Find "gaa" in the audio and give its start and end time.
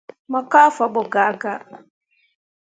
1.13-1.31, 1.41-1.61